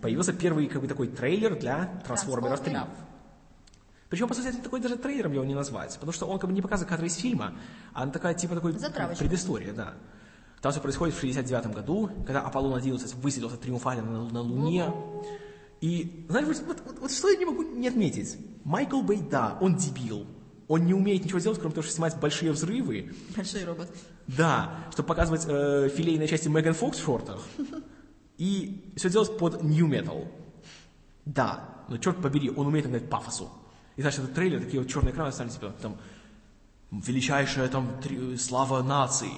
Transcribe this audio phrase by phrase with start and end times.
[0.00, 2.70] появился первый как бы такой трейлер для трансформеров 3.
[2.72, 2.98] Трансформеров.
[4.08, 6.54] Причем, по сути, это такой даже трейлером его не назвать, потому что он как бы
[6.54, 7.54] не показывает кадры из фильма,
[7.92, 9.22] а она такая, типа, такой Затравочка.
[9.24, 9.94] предыстория, да.
[10.62, 14.92] Там все происходит в 69 году, когда Аполлон 11 высадился триумфально на, на Луне.
[15.80, 18.36] И, знаешь, вот, вот- вот- вот что я не могу не отметить?
[18.64, 20.26] Майкл Бэй, да, он дебил.
[20.68, 23.14] Он не умеет ничего делать, кроме того, что снимать большие взрывы.
[23.36, 23.88] Большой робот.
[24.26, 27.42] Да, чтобы показывать э, филейные части Меган Фокс в шортах.
[28.40, 30.26] И все делать под New Metal.
[31.26, 33.50] Да, но черт побери, он умеет нагнать пафосу.
[33.96, 35.98] И знаешь, этот трейлер, такие вот черные экраны стали, типа, там,
[36.90, 39.30] величайшая там три- слава нации,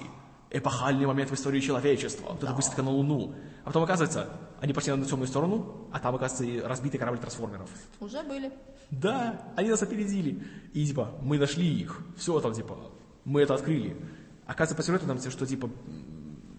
[0.51, 3.35] эпохальный момент в истории человечества, вот это высадка на Луну.
[3.65, 4.29] А потом оказывается,
[4.61, 7.69] они пошли на темную сторону, а там, оказывается, и разбитый корабль трансформеров.
[7.99, 8.53] Уже были.
[8.89, 10.47] Да, они нас опередили.
[10.71, 11.99] И типа, мы нашли их.
[12.15, 12.77] Все там, типа,
[13.25, 13.97] мы это открыли.
[14.45, 15.69] Оказывается, по сюжету там, что типа,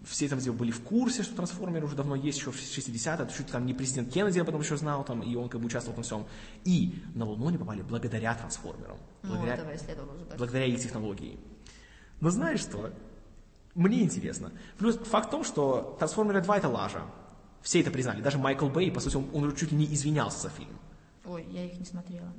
[0.06, 3.46] все там типа, были в курсе, что трансформеры уже давно есть, еще в 60-е, чуть
[3.48, 6.00] там не президент Кеннеди об этом еще знал, там, и он как бы участвовал в
[6.00, 6.26] этом всем.
[6.64, 8.96] И на Луну они попали благодаря трансформерам.
[9.22, 10.38] Ну, Благодаря, уже дальше.
[10.38, 11.38] благодаря их технологии.
[12.20, 12.92] Но знаешь что?
[13.74, 14.52] Мне интересно.
[14.78, 17.02] Плюс факт в том, что Трансформеры 2 это лажа.
[17.60, 18.20] Все это признали.
[18.20, 20.78] Даже Майкл Бэй, по сути, он, он чуть ли не извинялся за фильм.
[21.24, 22.32] Ой, я их не смотрела.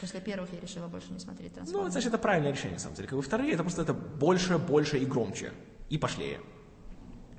[0.00, 1.92] После первых я решила больше не смотреть Ну, трансформеров.
[1.92, 3.08] значит, это правильное решение, на самом деле.
[3.08, 5.52] Как бы вторые, это просто это больше, больше и громче.
[5.88, 6.40] И пошлее.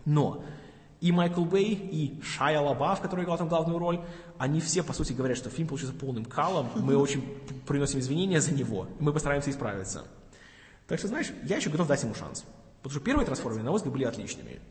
[0.05, 0.43] Но
[1.01, 4.01] и Майкл Бэй, и Шайя Лабаф, который играл там главную роль,
[4.37, 7.21] они все, по сути, говорят, что фильм получился полным калом, мы очень
[7.67, 10.05] приносим извинения за него, мы постараемся исправиться.
[10.87, 12.45] Так что, знаешь, я еще готов дать ему шанс.
[12.81, 14.61] Потому что первые трансформеры, на мой взгляд, были отличными.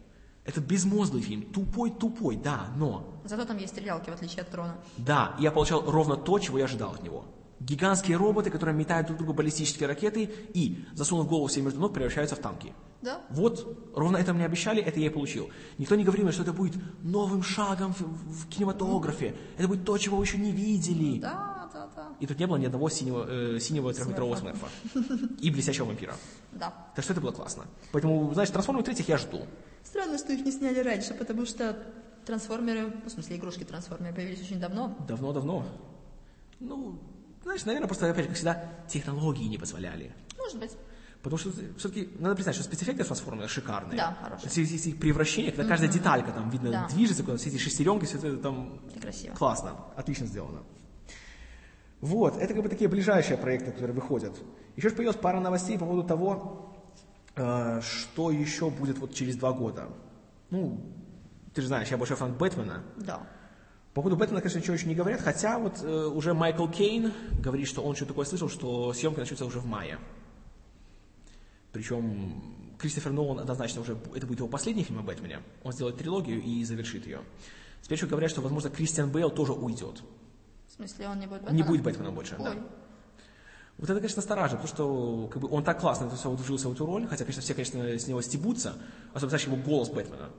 [0.45, 4.75] Это безмозглый фильм, тупой-тупой, да, но Зато там есть стрелялки, в отличие от трона.
[4.97, 7.25] да, я получал ровно то, чего я ожидал от него.
[7.65, 12.35] Гигантские роботы, которые метают друг другу баллистические ракеты и, засунув голову себе между ног, превращаются
[12.35, 12.73] в танки.
[13.03, 13.21] Да?
[13.31, 15.51] Вот, ровно это мне обещали, это я и получил.
[15.79, 19.35] Никто не говорил мне, что это будет новым шагом в, в кинематографе.
[19.59, 21.21] Это будет то, чего вы еще не видели.
[21.21, 22.09] Да, да, да.
[22.21, 24.67] И тут не было ни одного синего, э, синего трехметрового смерфа.
[25.41, 26.15] И блестящего вампира.
[26.53, 26.73] Да.
[26.95, 27.65] Так что это было классно.
[27.93, 29.47] Поэтому, знаешь, трансформеров третьих я жду.
[29.85, 31.77] Странно, что их не сняли раньше, потому что
[32.25, 34.97] трансформеры, в смысле игрушки трансформеры появились очень давно.
[35.09, 35.65] Давно-давно.
[36.61, 37.01] Ну,
[37.43, 40.13] знаешь, наверное, просто, опять же, как всегда, технологии не позволяли.
[40.39, 40.73] Может быть.
[41.23, 43.97] Потому что все-таки надо признать, что спецэффекты трансформеры шикарные.
[43.97, 44.49] Да, хорошие.
[44.51, 46.89] Все эти, эти превращения, когда каждая деталька там видно Да.
[46.93, 49.35] движется, куда все эти шестеренки, все это там красиво.
[49.35, 50.63] классно, отлично сделано.
[52.01, 54.37] Вот, это как бы такие ближайшие проекты, которые выходят.
[54.75, 56.75] Еще же появилась пара новостей по поводу того,
[57.37, 59.89] э, что еще будет вот через два года.
[60.51, 60.81] Ну,
[61.55, 62.83] ты же знаешь, я большой фан Бэтмена.
[62.97, 63.21] Да.
[63.95, 67.69] По поводу Бэтмена, конечно, ничего еще не говорят, хотя вот э, уже Майкл Кейн говорит,
[67.69, 69.99] что он что-то такое слышал, что съемки начнутся уже в мае.
[71.73, 72.43] Причем
[72.79, 75.41] Кристофер Нолан однозначно уже, это будет его последний фильм о Бэтмене.
[75.63, 77.21] Он сделает трилогию и завершит ее.
[77.83, 80.03] Теперь еще говорят, что, возможно, Кристиан Бейл тоже уйдет.
[80.69, 81.67] В смысле, он не будет Не Бэтменом?
[81.69, 82.57] будет Бэтмена больше, да.
[83.79, 86.69] Вот это, конечно, настораживает, потому что как бы, он так классно это все вот вжился
[86.69, 88.75] в эту роль, хотя, конечно, все, конечно, с него стебутся,
[89.13, 90.31] особенно, знаешь, его голос Бэтмена.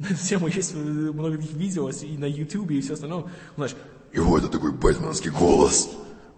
[0.00, 3.22] Эту тему есть э, много таких видео и на Ютубе и все остальное.
[3.22, 3.76] Ну, знаешь,
[4.12, 5.90] Его это такой бэтменский голос.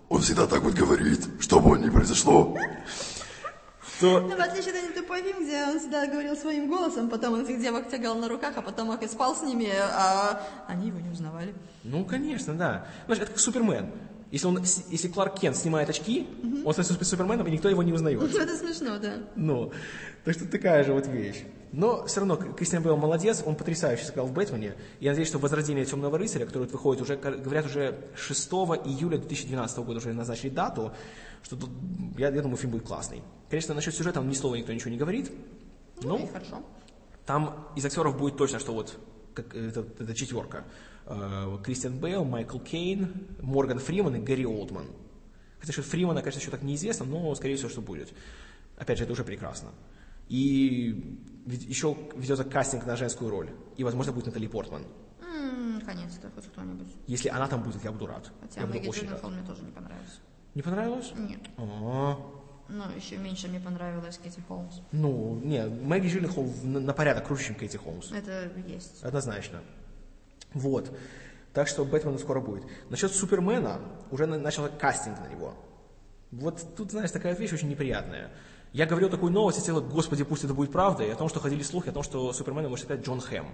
[0.08, 2.56] Он всегда так вот говорит, что бы ни произошло.
[4.00, 7.34] то Ну, в отличие от этого тупой фильм, где он всегда говорил своим голосом, потом
[7.34, 10.88] он этих девок тягал на руках, а потом их и спал с ними, а они
[10.88, 11.54] его не узнавали.
[11.84, 12.86] Ну, конечно, да.
[13.06, 13.90] Знаешь, это как Супермен.
[14.32, 16.26] Если, он, если Кларк Кент снимает очки,
[16.64, 18.22] он становится супер- Суперменом, и никто его не узнает.
[18.34, 19.14] Это смешно, да.
[19.34, 19.72] Ну,
[20.24, 21.42] так что такая же вот вещь.
[21.72, 24.74] Но все равно Кристиан Бейл молодец, он потрясающе сыграл в Бэтмене.
[24.98, 28.50] Я надеюсь, что «Возрождение Темного рыцаря», который вот выходит уже, говорят, уже 6
[28.86, 30.92] июля 2012 года уже назначили дату,
[31.44, 31.70] что тут,
[32.18, 33.22] я, я думаю, фильм будет классный.
[33.48, 35.30] Конечно, насчет сюжета ни слова никто ничего не говорит,
[36.02, 36.62] Ну, но хорошо.
[37.24, 38.98] там из актеров будет точно, что вот
[39.34, 40.64] как, это, это четверка.
[41.06, 44.86] Э, Кристиан Бейл, Майкл Кейн, Морган Фриман и Гэри Олдман.
[45.60, 48.12] Хотя насчет Фримана, конечно, еще так неизвестно, но, скорее всего, что будет.
[48.76, 49.70] Опять же, это уже прекрасно.
[50.28, 53.50] И еще ведется кастинг на женскую роль.
[53.76, 54.84] И, возможно, будет Натали Портман.
[55.74, 56.88] Наконец-то, хоть кто-нибудь.
[57.06, 58.30] Если она там будет, я буду рад.
[58.40, 59.22] Хотя я буду очень рад.
[59.24, 60.20] Мне тоже не понравилась.
[60.54, 61.12] Не понравилось?
[61.16, 61.40] Нет.
[61.56, 62.16] А,
[62.68, 64.76] Ну, еще меньше мне понравилась Кэти Холмс.
[64.92, 68.12] Ну, не, Мэгги Джилленхол на, на порядок круче, чем Кэти Холмс.
[68.12, 69.02] Это есть.
[69.02, 69.60] Однозначно.
[70.54, 70.96] Вот.
[71.52, 72.64] Так что Бэтмена скоро будет.
[72.90, 75.54] Насчет Супермена уже на- начал кастинг на него.
[76.30, 78.30] Вот тут, знаешь, такая вещь очень неприятная.
[78.72, 81.62] Я говорил такую новость и хотел, господи, пусть это будет правдой, о том, что ходили
[81.62, 83.46] слухи, о том, что Супермена может играть Джон Хэм.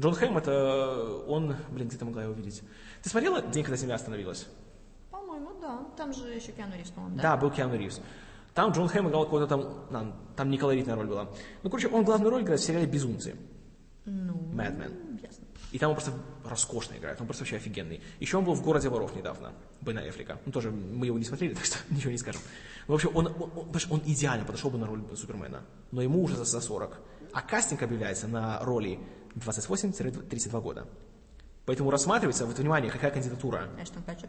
[0.00, 2.62] Джон Хэм это он, блин, где ты могла его видеть?
[3.02, 4.46] Ты смотрела «День, когда Земля остановилась»?
[5.10, 5.80] По-моему, да.
[5.96, 7.36] Там же еще Киану Ривз, по-моему, Да, да?
[7.36, 8.00] был Киану Ривз.
[8.54, 11.28] Там Джон Хэм играл какой-то там, там, там неколоритная роль была.
[11.62, 13.36] Ну, короче, он главную роль играет в сериале «Безумцы».
[14.06, 15.13] Ну, Madman.
[15.74, 16.12] И там он просто
[16.44, 18.00] роскошно играет, он просто вообще офигенный.
[18.20, 20.38] Еще он был в «Городе воров» недавно, Бена Эфрика.
[20.46, 22.40] Ну, тоже мы его не смотрели, так что ничего не скажем.
[22.86, 26.22] Но, в общем, он, он, он, он идеально подошел бы на роль Супермена, но ему
[26.22, 26.96] уже за, за 40.
[27.32, 29.00] А кастинг объявляется на роли
[29.34, 30.86] 28-32 года.
[31.66, 33.68] Поэтому рассматривается, вот внимание, какая кандидатура.
[33.82, 34.28] Эштон Катчер.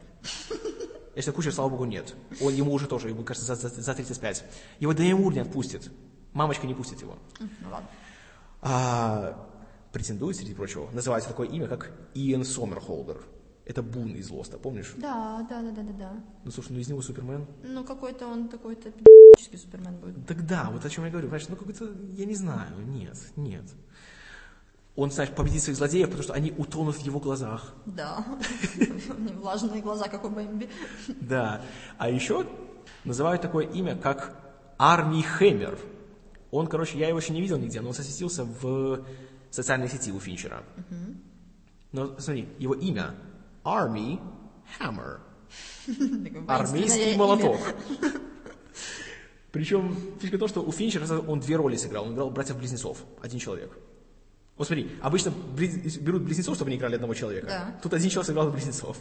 [1.15, 2.15] Если Кучер, слава богу, нет.
[2.42, 4.44] Он, ему уже тоже, ему кажется, за, за, за 35.
[4.80, 5.92] Его Дэнни Мур не отпустит.
[6.33, 7.19] Мамочка не пустит его.
[7.39, 7.88] Ну ладно.
[8.63, 9.47] А,
[9.95, 13.24] претендует, среди прочего, называется такое имя, как Иэн Сомерхолдер.
[13.63, 14.94] Это Бун из Лоста, помнишь?
[14.97, 16.24] Да, да, да, да, да, да.
[16.44, 17.47] Ну, слушай, ну из него Супермен.
[17.63, 20.27] Ну какой-то он такой-то пи***ский Супермен будет.
[20.27, 21.27] Так да, вот о чем я говорю.
[21.27, 23.63] Понимаешь, ну какой-то, я не знаю, нет, нет.
[24.97, 27.74] Он, знаешь, победит своих злодеев, потому что они утонут в его глазах.
[27.86, 28.25] Да.
[29.36, 30.69] Влажные глаза, как у Бэмби.
[31.21, 31.62] Да.
[31.97, 32.45] А еще
[33.06, 34.36] называют такое имя, как
[34.77, 35.80] Арми Хэммер.
[36.51, 39.06] Он, короче, я его еще не видел нигде, но он сосветился в
[39.56, 40.63] социальной сети у Финчера.
[41.92, 43.16] Но смотри, его имя
[43.63, 44.19] Army
[44.80, 45.19] Hammer.
[46.48, 47.60] Армейский молоток.
[49.52, 52.06] Причем фишка в том, что у Финчера он две роли сыграл.
[52.06, 52.98] Он играл братьев-близнецов.
[53.22, 53.72] Один человек.
[54.57, 55.31] Вот смотри, обычно
[56.02, 57.48] берут близнецов, чтобы они играли одного человека.
[57.48, 57.80] Да.
[57.81, 58.98] Тут один человек сыграл близнецов.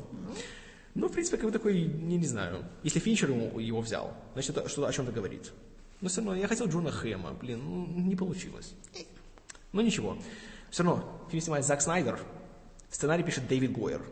[0.94, 2.64] Ну, в принципе, как бы такой, я не знаю.
[2.84, 5.52] Если Финчер ему- его взял, значит, это что о чем-то говорит.
[6.00, 8.74] Но все равно, я хотел Джона Хэма, блин, ну, не получилось.
[9.74, 10.16] Ну, ничего.
[10.70, 12.18] Все равно, фильм снимает Зак Снайдер,
[12.90, 14.02] сценарий пишет Дэвид Гойер,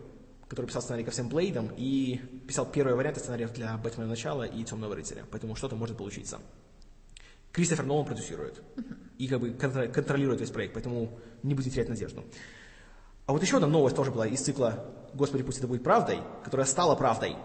[0.49, 4.65] который писал сценарий ко всем Блейдам и писал первые варианты сценариев для Бэтмена Начала и
[4.65, 6.41] Темного рыцаря, поэтому что-то может получиться.
[7.53, 8.61] Кристофер Нолан продюсирует
[9.19, 12.25] и как бы контр- контролирует весь проект, поэтому не будете терять надежду.
[13.27, 14.85] А вот еще одна новость тоже была из цикла
[15.15, 17.37] «Господи, пусть это будет правдой», которая стала правдой.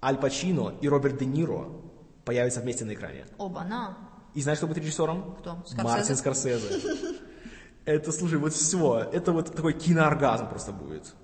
[0.00, 1.70] Аль Пачино и Роберт Де Ниро
[2.24, 3.26] появятся вместе на экране.
[3.36, 3.98] Оба-на.
[4.34, 5.36] И знаешь, кто будет режиссером?
[5.40, 5.62] Кто?
[5.66, 5.82] Скорсезе?
[5.82, 6.80] Мартин Скорсезе.
[7.84, 9.08] Это, слушай, вот все.
[9.12, 11.14] Это вот такой кинооргазм просто будет.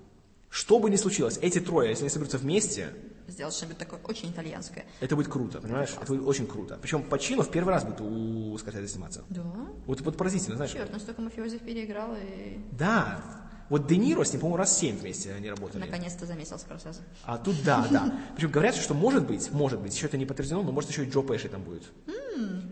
[0.50, 2.88] Что бы ни случилось, эти трое, если они соберутся вместе,
[3.28, 4.86] Сделать что-нибудь такое очень итальянское.
[5.00, 5.90] это будет круто, понимаешь?
[6.00, 6.78] Это будет очень круто.
[6.80, 9.22] Причем Пачино в первый раз будет у Скорсезе сниматься.
[9.28, 9.42] Да?
[9.84, 10.72] Вот, вот поразительно, знаешь?
[10.72, 13.20] Черт, ну столько мафиозих переиграл и Да.
[13.68, 15.82] Вот Де Ниро с ним, по-моему, раз семь вместе они работали.
[15.84, 17.00] наконец-то заметил Скорсезе.
[17.24, 18.14] А тут да, да.
[18.34, 21.10] Причем говорят, что может быть, может быть, еще это не подтверждено, но может еще и
[21.10, 21.82] Джо Пэши там будет.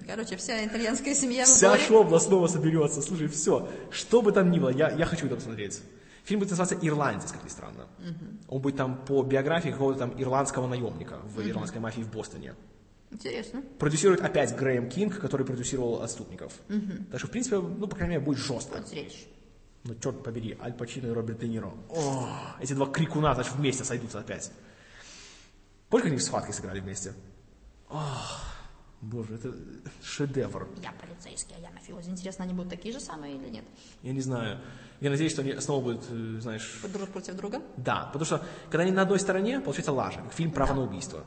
[0.07, 1.83] Короче, вся итальянская семья Вся сборе.
[1.83, 3.03] шобла снова соберется.
[3.03, 3.69] Слушай, все.
[3.91, 5.83] Что бы там ни было, я, я хочу это посмотреть.
[6.25, 7.87] Фильм будет называться «Ирландец», как ни странно.
[8.49, 12.55] Он будет там по биографии какого-то там ирландского наемника в ирландской мафии в Бостоне.
[13.13, 13.63] Интересно.
[13.79, 16.53] Продюсирует опять Грэм Кинг, который продюсировал «Отступников».
[17.11, 18.79] Так что, в принципе, ну, по крайней мере, будет жестко.
[18.79, 19.27] Вот зрелище.
[19.85, 21.73] Ну, черт побери, Аль Пачино и Роберт Де Ниро.
[21.91, 22.29] О,
[22.61, 24.51] эти два крикуна, значит, вместе сойдутся опять.
[25.89, 27.13] Помнишь, как они в схватке сыграли вместе?
[27.89, 28.41] Ох,
[29.01, 29.55] боже, это
[30.03, 30.69] шедевр.
[30.83, 32.11] Я полицейский, а я мафиози.
[32.11, 33.65] Интересно, они будут такие же самые или нет?
[34.03, 34.61] Я не знаю.
[35.01, 36.81] Я надеюсь, что они снова будут, э, знаешь...
[36.93, 37.63] Друг против друга?
[37.77, 41.25] Да, потому что, когда они на одной стороне, получается лажа, фильм «Право на убийство».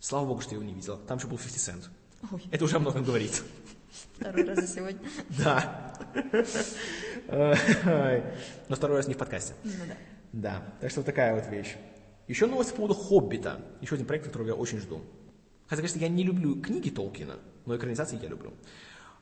[0.00, 0.98] Слава богу, что я его не видел.
[0.98, 1.88] Там еще был 50 Cent.
[2.30, 3.42] Ой, Это уже о многом говорит.
[4.16, 5.00] второй раз за сегодня.
[5.38, 5.94] Да.
[8.68, 9.54] Но второй раз не в подкасте.
[9.64, 9.96] Ну да.
[10.32, 11.76] Да, так что вот такая вот вещь.
[12.26, 13.60] Еще новость по поводу «Хоббита».
[13.80, 15.02] Еще один проект, который я очень жду.
[15.68, 17.36] Хотя, конечно, я не люблю книги Толкина,
[17.66, 18.52] но экранизации я люблю.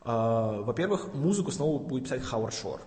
[0.03, 2.81] А, Во-первых, музыку снова будет писать Хауард Шор,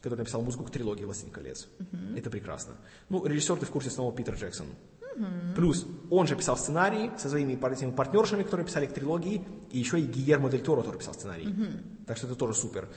[0.00, 1.68] который написал музыку к трилогии «Властелин колец».
[2.16, 2.74] Это прекрасно.
[3.10, 4.66] Ну, режиссер ты в курсе снова Питер Джексон.
[5.54, 10.00] Плюс он же писал сценарий со своими этими партнершами, которые писали к трилогии, и еще
[10.00, 11.54] и Гиермо Дель Торо тоже писал сценарий.
[12.06, 12.88] Так что это тоже супер.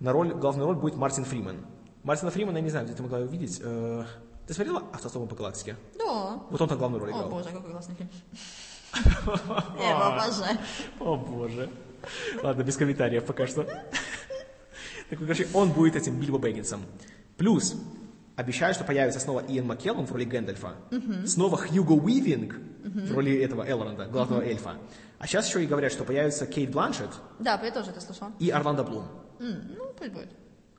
[0.00, 1.64] На роль, главную роль будет Мартин Фриман.
[2.02, 3.60] Мартина Фримана, я не знаю, где ты могла его видеть.
[3.62, 4.04] Э,
[4.46, 5.76] Ты смотрела «Автостопом по галактике»?
[5.98, 6.40] Да.
[6.50, 7.30] Вот он там главную роль О играл.
[7.30, 8.10] боже, какой классный фильм.
[9.78, 10.58] Я его обожаю.
[11.00, 11.70] О боже.
[12.42, 13.66] Ладно, без комментариев пока что.
[15.08, 16.80] Так, короче, он будет этим Бильбо Бэггинсом.
[17.36, 17.76] Плюс,
[18.34, 20.74] обещаю, что появится снова Иэн Маккеллан в роли Гэндальфа.
[21.26, 24.78] Снова Хьюго Уивинг в роли этого Элронда, главного эльфа.
[25.20, 28.32] А сейчас еще и говорят, что появится Кейт Бланшет Да, я тоже это слышала.
[28.40, 29.06] и Орландо Блум.
[29.38, 30.28] М, Ну, пусть будет.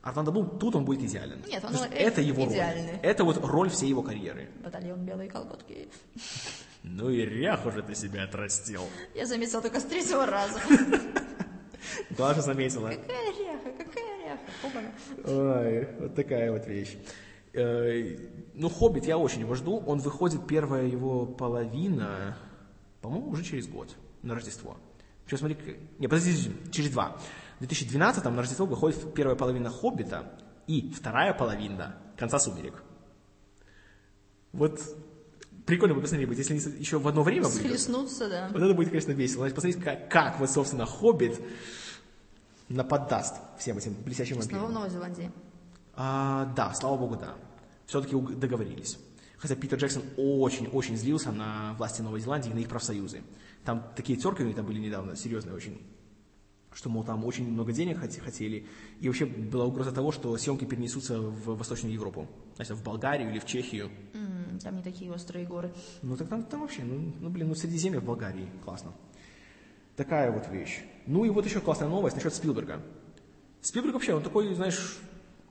[0.04, 1.42] Орландо Блум, тут он будет идеален.
[1.48, 2.92] Нет, он что эльф это его идеальный.
[2.92, 3.00] роль.
[3.04, 4.50] Это вот роль всей его карьеры.
[4.62, 5.88] Батальон белые колготки.
[6.98, 8.82] Ну и рях уже ты себя отрастил.
[9.14, 10.60] Я заметила только с третьего раза.
[12.18, 12.90] Даже заметила.
[12.90, 15.30] Какая ряха, какая ряха.
[15.32, 16.98] Ой, вот такая вот вещь.
[17.54, 18.18] Э,
[18.56, 19.78] Ну, «Хоббит» я очень его жду.
[19.86, 22.36] Он выходит, первая его половина,
[23.02, 24.76] по-моему, уже через год, на Рождество.
[25.24, 27.20] Причем, смотри, не, подожди, через два.
[27.58, 30.32] В 2012 на Рождество выходит первая половина «Хоббита»
[30.66, 32.82] и вторая половина «Конца сумерек».
[34.52, 34.82] Вот
[35.68, 37.62] прикольно бы посмотреть, будет, если они еще в одно время выйдут.
[37.62, 38.50] Схлестнуться, да.
[38.52, 39.42] Вот это будет, конечно, весело.
[39.42, 41.40] Значит, посмотреть, как, как вот, собственно, «Хоббит»
[42.70, 44.74] наподдаст всем этим блестящим Снова в вампирам.
[44.74, 45.32] Новой Зеландии.
[45.94, 47.36] А, да, слава богу, да.
[47.86, 48.98] Все-таки договорились.
[49.38, 53.22] Хотя Питер Джексон очень-очень злился на власти Новой Зеландии и на их профсоюзы.
[53.64, 55.82] Там такие терки у них там были недавно, серьезные очень,
[56.74, 58.66] что, мол, там очень много денег хотели.
[59.00, 62.28] И вообще была угроза того, что съемки перенесутся в Восточную Европу.
[62.56, 63.92] Значит, в Болгарию или в Чехию.
[64.14, 65.72] М, Там не такие острые горы.
[66.02, 68.94] Ну, так там, там вообще, ну, ну, блин, ну, Средиземье в Болгарии, классно.
[69.96, 70.82] Такая вот вещь.
[71.08, 72.82] Ну, и вот еще классная новость насчет Спилберга.
[73.62, 74.98] Спилберг вообще, он такой, знаешь,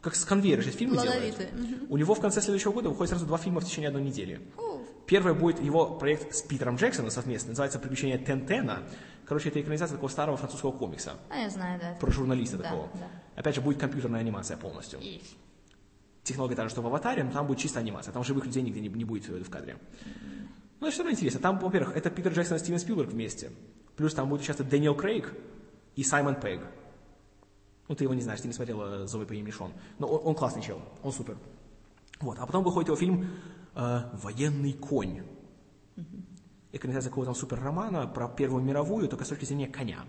[0.00, 1.34] как с конвейера сейчас фильмы делает.
[1.34, 1.60] Плодовитый.
[1.76, 1.86] Мгм.
[1.92, 4.40] У него в конце следующего года выходит сразу два фильма в течение одной недели.
[4.54, 4.80] Фу.
[5.06, 8.82] Первый будет его проект с Питером Джексоном совместно, называется «Приключения Тентена».
[9.24, 11.96] Короче, это экранизация такого старого французского комикса А я знаю, да.
[12.00, 12.88] про журналиста Да, такого.
[12.94, 13.08] да.
[13.34, 15.00] Опять же, будет компьютерная анимация полностью.
[15.00, 15.22] И-
[16.26, 18.12] Технология та же, что в «Аватаре», но там будет чисто анимация.
[18.12, 19.78] Там живых людей нигде не, не будет э, в кадре.
[20.80, 21.40] Ну, это все равно интересно.
[21.40, 23.52] Там, во-первых, это Питер Джексон и Стивен Спилберг вместе.
[23.96, 25.32] Плюс там будет участвовать Дэниел Крейг
[25.94, 26.66] и Саймон Пегг.
[27.86, 29.72] Ну, ты его не знаешь, ты не смотрел э, «Зои по имени Шон».
[30.00, 31.38] Но он, он классный чел, он супер.
[32.18, 32.40] Вот.
[32.40, 33.30] А потом выходит его фильм
[33.76, 35.22] э, «Военный конь».
[36.72, 40.00] Экранизация какого-то там супер романа про Первую мировую, только с точки зрения коня,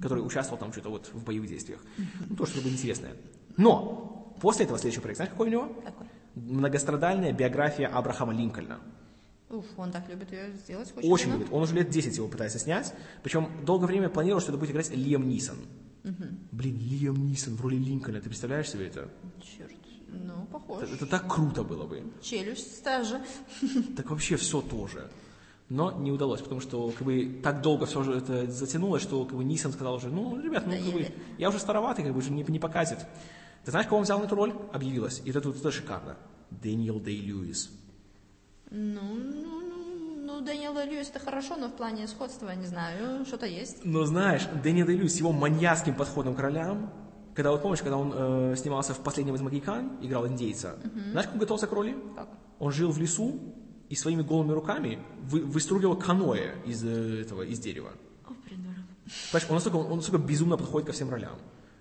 [0.00, 1.80] который участвовал там что-то вот в боевых действиях.
[2.28, 3.16] Ну, тоже что-то интересное.
[3.56, 4.09] Но
[4.40, 5.72] после этого следующий проект, знаешь, какой у него?
[5.84, 6.06] Какой?
[6.34, 8.78] Многострадальная биография Абрахама Линкольна.
[9.50, 10.92] Уф, он так любит ее сделать.
[11.02, 11.38] Очень она?
[11.38, 11.52] любит.
[11.52, 12.94] Он уже лет 10 его пытается снять.
[13.22, 15.56] Причем долгое время планировал, что это будет играть Лиам Нисон.
[16.52, 18.20] Блин, Лиам Нисон в роли Линкольна.
[18.20, 19.08] Ты представляешь себе это?
[19.42, 19.72] Черт.
[20.12, 20.82] Ну, похож.
[20.82, 20.94] это?
[20.94, 22.02] Это так круто было бы.
[22.22, 23.20] Челюсть та же.
[23.96, 25.10] Так вообще все тоже.
[25.68, 29.36] Но не удалось, потому что как бы, так долго все же это затянулось, что как
[29.36, 31.06] бы, Нисон сказал уже, ну, ребят, ну, как бы,
[31.38, 32.98] я уже староватый, как бы, уже не, не покатит.
[33.64, 34.54] Ты знаешь, кого он взял на эту роль?
[34.72, 35.22] Объявилось.
[35.24, 36.16] И это, это, это шикарно.
[36.50, 37.70] Дэниел Дэй Льюис.
[38.70, 43.46] Ну, ну, ну, ну, Дэниел Льюис это хорошо, но в плане сходства, не знаю, что-то
[43.46, 43.84] есть.
[43.84, 46.90] Но знаешь, Дэниел Дэй Льюис с его маньяцким подходом к ролям,
[47.34, 50.76] когда вот помнишь, когда он э, снимался в «Последнем из Могикан», играл индейца,
[51.10, 51.96] знаешь, как он готовился к роли?
[52.16, 52.28] Как?
[52.58, 53.38] Он жил в лесу
[53.88, 57.92] и своими голыми руками вы, выстругивал каноэ из э, этого, из дерева.
[58.26, 58.76] О, придурок.
[59.32, 61.38] Понимаешь, он настолько, он настолько безумно подходит ко всем ролям.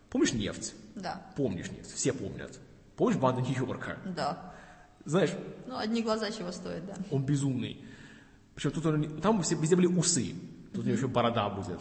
[0.09, 0.73] Помнишь «Нефть»?
[1.01, 2.59] Да, Помнишь «Нефть», все помнят.
[2.95, 3.97] Помнишь «Банда Нью-Йорка»?
[4.15, 4.53] да.
[5.05, 5.31] Знаешь,
[5.65, 6.93] Ну, одни глаза чего стоят, да.
[7.09, 7.83] он безумный.
[8.53, 10.35] Причем тут он, там все, везде были усы.
[10.73, 11.79] Тут у него еще борода будет.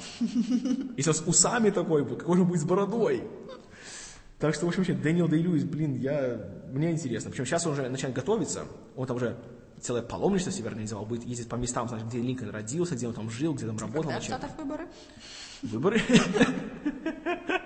[0.97, 3.25] Если он с усами такой будет, какой же будет с бородой?
[4.39, 6.39] Так что, в общем, вообще, Дэниел Дэй Льюис, блин, я,
[6.73, 7.31] мне интересно.
[7.31, 8.65] Причем сейчас он уже начинает готовиться.
[8.97, 9.37] Он там уже
[9.81, 13.29] целое паломничество себе организовал, будет ездить по местам, знаешь, где Линкольн родился, где он там
[13.29, 14.05] жил, где там работал.
[14.13, 14.25] Когда в.
[14.25, 14.87] Штатах выборы?
[15.63, 16.01] Выборы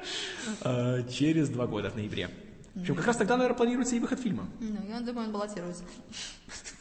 [1.11, 2.30] через два года, в ноябре.
[2.75, 4.49] Причем как раз тогда, наверное, планируется и выход фильма.
[4.61, 5.85] Ну, я думаю, он баллотируется.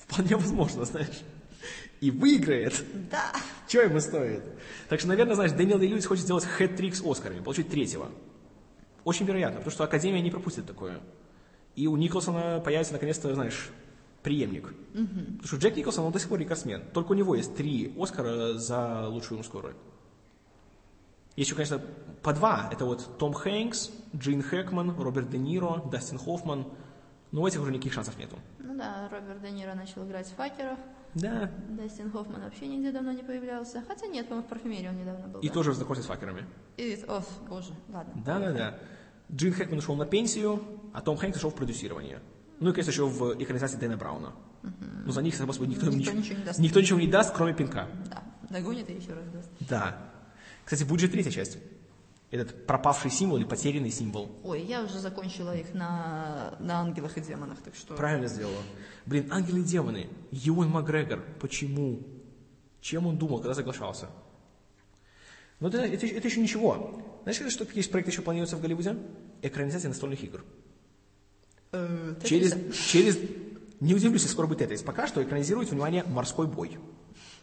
[0.07, 1.21] Вполне возможно, знаешь.
[1.99, 2.83] И выиграет.
[3.11, 3.31] Да.
[3.67, 4.41] Чего ему стоит?
[4.89, 8.09] Так что, наверное, знаешь, Дэниел Дэй Льюис хочет сделать хэт-трик с Оскарами, получить третьего.
[9.03, 10.99] Очень вероятно, потому что Академия не пропустит такое.
[11.75, 13.69] И у Николсона появится, наконец-то, знаешь,
[14.23, 14.73] преемник.
[14.93, 16.83] Потому что Джек Николсон, он до сих пор рекордсмен.
[16.93, 19.75] Только у него есть три Оскара за лучшую мужскую роль.
[21.35, 21.81] Есть еще, конечно,
[22.21, 22.69] по два.
[22.71, 26.67] Это вот Том Хэнкс, Джин Хэкман, Роберт Де Ниро, Дастин Хоффман.
[27.31, 28.37] Но у этих уже никаких шансов нету.
[28.59, 30.77] Ну да, Роберт Де Ниро начал играть в факеров.
[31.13, 31.49] Да.
[31.69, 33.83] Дастин Хоффман вообще нигде давно не появлялся.
[33.87, 35.39] Хотя нет, по-моему, в парфюмерии он недавно был.
[35.39, 35.53] И да.
[35.53, 36.45] тоже в знакомстве с факерами.
[36.77, 38.13] И, о, боже, ладно.
[38.25, 38.77] Да-да-да.
[39.33, 40.61] Джин Хэкман ушел на пенсию,
[40.93, 42.19] а Том Хэнкс ушел в продюсирование.
[42.59, 44.33] Ну и, конечно, еще в экранизации Дэна Брауна.
[45.05, 46.59] Ну, за них, само собой, никто, Никто ничего, ничего не даст.
[46.59, 47.87] никто ничего не даст, кроме пинка.
[48.09, 49.49] Да, догонит и еще раз даст.
[49.61, 50.10] Да.
[50.65, 51.57] Кстати, будет же третья часть.
[52.31, 54.31] Этот пропавший символ или потерянный символ.
[54.43, 57.93] Ой, я уже закончила их на, на ангелах и демонах, так что...
[57.95, 58.61] Правильно сделала.
[59.05, 60.07] Блин, ангелы и демоны.
[60.31, 61.21] Юэн Макгрегор.
[61.41, 61.99] Почему?
[62.79, 64.07] Чем он думал, когда соглашался?
[65.59, 67.03] Но это, это, это еще ничего.
[67.23, 68.97] Знаешь, что есть проект еще планируется в Голливуде?
[69.41, 70.43] Экранизация настольных игр.
[71.73, 73.17] Э, Через, через...
[73.79, 74.83] Не удивлюсь, если скоро будет это.
[74.83, 76.77] Пока что экранизирует, внимание, «Морской бой».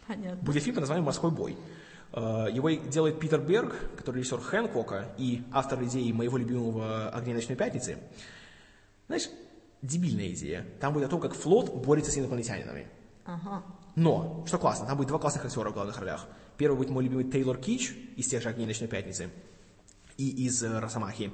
[0.06, 0.42] Понятно.
[0.42, 1.56] Будет фильм под названием «Морской бой».
[2.12, 7.56] Э, Его делает Питер Берг, который режиссер Хэнкока и автор идеи моего любимого «Огня ночной
[7.56, 7.98] пятницы».
[9.06, 9.28] Знаешь,
[9.82, 10.66] дебильная идея.
[10.80, 12.88] Там будет о том, как флот борется с инопланетянинами.
[13.24, 13.62] Ага.
[13.94, 16.26] Но, что классно, там будет два классных актера в главных ролях.
[16.56, 19.30] Первый будет мой любимый Тейлор Кич из тех же «Огней ночной пятницы»
[20.16, 21.32] и из э, «Росомахи».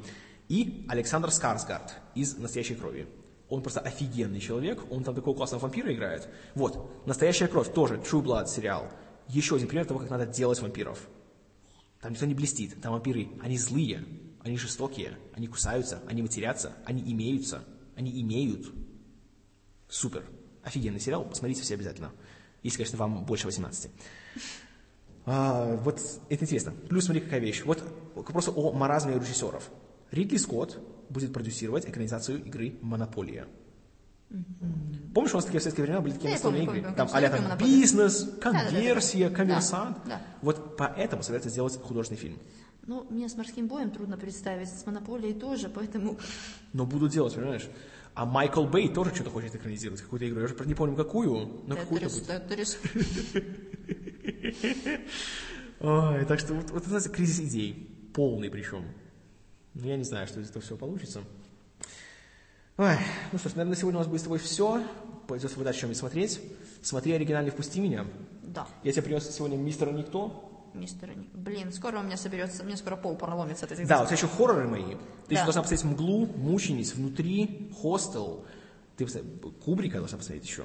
[0.48, 3.08] И Александр Скарсгард из «Настоящей крови».
[3.48, 6.28] Он просто офигенный человек, он там такого классного вампира играет.
[6.54, 8.88] Вот, «Настоящая кровь» тоже, True Blood сериал.
[9.28, 11.08] Еще один пример того, как надо делать вампиров.
[12.00, 14.04] Там никто не блестит, там вампиры, они злые,
[14.42, 17.64] они жестокие, они кусаются, они матерятся, они имеются,
[17.96, 18.70] они имеют.
[19.88, 20.24] Супер.
[20.62, 22.12] Офигенный сериал, посмотрите все обязательно.
[22.62, 23.90] Если, конечно, вам больше 18.
[25.26, 26.72] А, вот это интересно.
[26.88, 27.62] Плюс смотри, какая вещь.
[27.64, 29.70] Вот к вопросу о маразме режиссеров.
[30.10, 30.78] Ридли Скотт
[31.08, 33.46] будет продюсировать экранизацию игры «Монополия».
[35.14, 36.94] Помнишь, у нас такие в советские времена были такие Да, настольные помню, игры?
[36.94, 38.40] помню, Там а там бизнес, да, да.
[38.40, 39.98] конверсия, Да, коммерсант.
[40.06, 40.20] да.
[40.42, 42.38] Вот поэтому советуется сделать художественный фильм.
[42.86, 46.18] Ну, мне с морским боем трудно представить, с монополией тоже, поэтому...
[46.72, 47.68] Но буду делать, понимаешь?
[48.14, 50.40] А Майкл Бэй тоже что-то хочет экранизировать, какую-то игру.
[50.40, 52.08] Я уже не помню, какую, но какую-то
[55.80, 57.90] Ой, так что вот, вот это кризис идей.
[58.14, 58.84] Полный причем.
[59.74, 61.22] Ну, я не знаю, что из этого все получится.
[62.76, 62.96] Ой,
[63.30, 64.82] ну что ж, наверное, на сегодня у нас будет с тобой все.
[65.28, 66.40] Пойдет выбирать, что-нибудь смотреть.
[66.82, 68.04] Смотри оригинальный «Впусти меня».
[68.42, 70.50] Да, Я тебе принес сегодня «Мистера Никто».
[70.74, 71.28] мистер Ник.
[71.32, 74.26] Блин, скоро у меня соберется, мне скоро пол проломится от этих Да, у тебя еще
[74.26, 74.96] хорроры мои.
[75.28, 75.44] Ты еще Да.
[75.44, 78.44] должна посмотреть «Мглу», «Мучениц», «Внутри», «Хостел».
[78.96, 79.06] Ты
[79.64, 80.64] Кубрика должна посмотреть еще.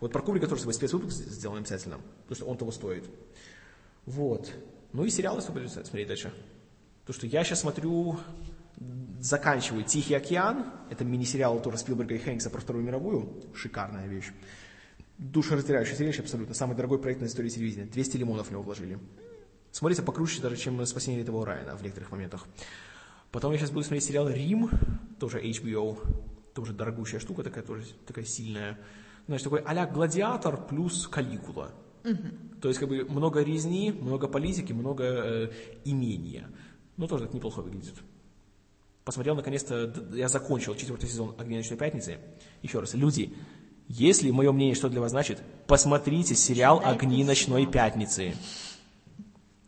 [0.00, 3.04] Вот про Кубрика тоже свой спецвыпуск сделаем обязательно, потому что он того стоит.
[4.06, 4.50] Вот.
[4.94, 6.32] Ну и сериалы что смотреть дальше.
[7.06, 8.18] То, что я сейчас смотрю,
[9.20, 10.66] заканчиваю «Тихий океан».
[10.90, 13.42] Это мини-сериал тоже Спилберга и Хэнкса про Вторую мировую.
[13.54, 14.30] Шикарная вещь.
[15.18, 16.54] Душераздирающее зрелище абсолютно.
[16.54, 17.86] Самый дорогой проект на истории телевидения.
[17.86, 18.98] 200 лимонов в него вложили.
[19.70, 22.46] Смотрится покруче даже, чем «Спасение этого Райана» в некоторых моментах.
[23.30, 24.68] Потом я сейчас буду смотреть сериал «Рим»,
[25.18, 25.98] тоже HBO,
[26.54, 28.78] тоже дорогущая штука, такая тоже такая сильная.
[29.26, 31.72] Значит, такой а «Гладиатор» плюс «Калигула».
[32.60, 35.50] То есть, как бы, много резни, много политики, много э,
[35.84, 36.48] имения.
[36.96, 37.94] Ну, тоже так неплохо выглядит.
[39.04, 42.18] Посмотрел, наконец-то, я закончил четвертый сезон «Огни ночной пятницы».
[42.62, 43.34] Еще раз, люди,
[43.88, 48.34] если мое мнение что для вас значит, посмотрите сериал «Огни ночной пятницы».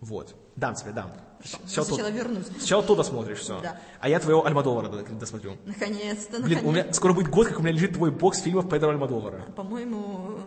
[0.00, 0.36] Вот.
[0.54, 1.10] Дам тебе, дам.
[1.42, 2.46] Сначала Сначала тот- вернусь.
[2.46, 3.60] Сначала то досмотришь все.
[3.60, 3.78] Да.
[4.00, 5.56] А я твоего Альмадовара досмотрю.
[5.66, 8.68] Наконец-то, Блин, у меня наконец скоро будет год, как у меня лежит твой бокс фильмов
[8.70, 9.42] Педро Альмадовара.
[9.56, 10.38] По-моему,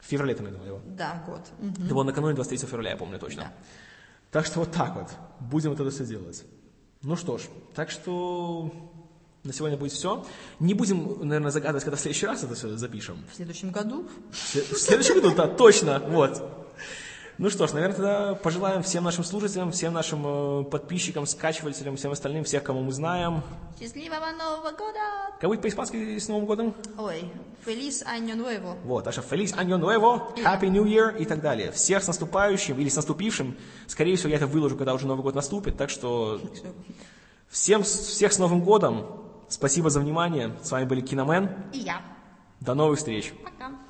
[0.00, 0.80] В феврале ты его.
[0.86, 1.40] да, год.
[1.60, 1.84] Мгм.
[1.84, 3.42] Это было накануне 23 февраля, я помню точно.
[3.42, 3.52] Да.
[4.32, 5.08] Так что вот так вот.
[5.40, 6.44] Будем вот это все делать.
[7.02, 7.42] Ну что ж,
[7.74, 8.70] так что
[9.44, 10.24] на сегодня будет все.
[10.60, 13.24] Не будем, наверное, загадывать, когда в следующий раз это все запишем.
[13.32, 16.42] В следующем году В след- в следующем году, да, точно, вот.
[17.42, 22.12] Ну что ж, наверное, тогда пожелаем всем нашим слушателям, всем нашим э, подписчикам, скачивателям, всем
[22.12, 23.42] остальным, всех, кому мы знаем.
[23.80, 25.00] счастливого Нового года!
[25.40, 26.72] Как будет по-испански с Новым годом?
[26.96, 27.24] Ой,
[27.66, 28.76] Feliz Año Nuevo.
[28.84, 31.72] Вот, Аша, Feliz Año Nuevo, Happy New Year и так далее.
[31.72, 33.56] Всех с наступающим или с наступившим.
[33.88, 35.76] Скорее всего, я это выложу, когда уже Новый год наступит.
[35.76, 36.40] Так что
[37.48, 39.04] всем, всех с Новым годом.
[39.48, 40.56] Спасибо за внимание.
[40.62, 41.50] С вами были Киномен.
[41.72, 42.02] И я.
[42.60, 43.34] До новых встреч.
[43.42, 43.81] Пока.